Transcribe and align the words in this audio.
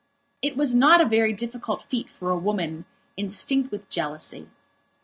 It 0.41 0.57
was 0.57 0.73
not 0.73 0.99
a 0.99 1.05
very 1.07 1.31
difficult 1.31 1.83
feat 1.83 2.09
for 2.09 2.31
a 2.31 2.35
woman 2.35 2.85
instinct 3.17 3.71
with 3.71 3.87
jealousy. 3.87 4.47